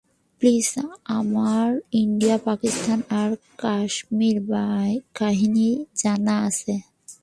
[0.41, 0.69] Please,
[1.17, 1.67] আমার
[1.93, 3.29] India Pakistan আর
[3.57, 4.37] কাশ্মীর
[5.15, 5.69] কাহিনী
[5.95, 6.73] জানা আছে।